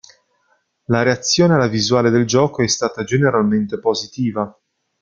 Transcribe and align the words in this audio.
La 0.85 1.03
reazione 1.03 1.53
alla 1.53 1.67
visuale 1.67 2.09
del 2.09 2.25
gioco 2.25 2.63
è 2.63 2.67
stata 2.67 3.03
generalmente 3.03 3.77
positiva. 3.79 4.51